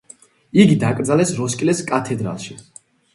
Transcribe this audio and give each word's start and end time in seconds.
იგი 0.63 0.77
დაკრძალეს 0.83 1.33
როსკილეს 1.39 1.83
კათედრალში. 1.91 2.57